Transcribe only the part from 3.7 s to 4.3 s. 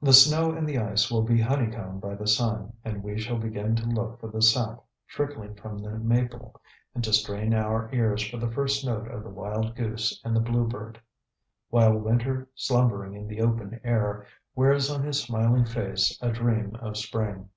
to look for